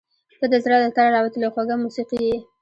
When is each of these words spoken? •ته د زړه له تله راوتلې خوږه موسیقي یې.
•ته 0.39 0.45
د 0.51 0.55
زړه 0.63 0.77
له 0.83 0.89
تله 0.95 1.09
راوتلې 1.15 1.47
خوږه 1.53 1.75
موسیقي 1.83 2.19
یې. 2.27 2.37